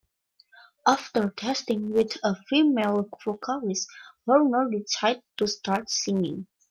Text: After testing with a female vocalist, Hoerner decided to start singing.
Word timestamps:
After 0.87 1.29
testing 1.29 1.91
with 1.91 2.17
a 2.23 2.35
female 2.49 3.07
vocalist, 3.23 3.87
Hoerner 4.27 4.71
decided 4.71 5.21
to 5.37 5.45
start 5.45 5.91
singing. 5.91 6.47